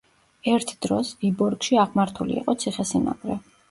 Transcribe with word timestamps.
ერთ 0.53 0.71
დროს, 0.85 1.13
ვიბორგში 1.21 1.81
აღმართული 1.85 2.39
იყო 2.43 2.61
ციხესიმაგრე. 2.67 3.45